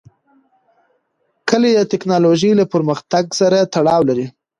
کلي 1.49 1.71
د 1.75 1.81
تکنالوژۍ 1.91 2.51
له 2.59 2.65
پرمختګ 2.73 3.25
سره 3.39 3.57
تړاو 3.73 4.01
لري. 4.09 4.27